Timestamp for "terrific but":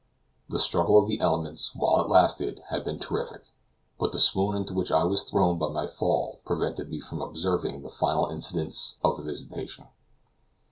2.97-4.11